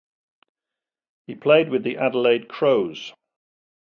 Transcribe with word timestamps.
He 1.27 1.35
played 1.35 1.69
with 1.69 1.83
the 1.83 1.97
Adelaide 1.97 2.47
Crows. 2.47 3.13